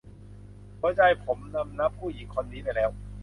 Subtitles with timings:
[0.79, 2.89] หัวใจผมคำนับผู้หญิงคนนี้ไปแล้ว